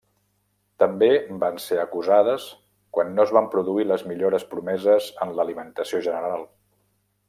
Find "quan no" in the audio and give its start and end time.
2.97-3.27